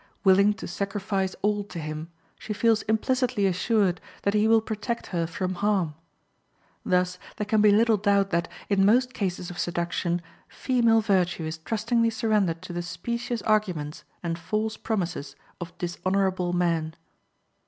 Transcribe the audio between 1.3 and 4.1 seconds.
all to him, she feels implicitly assured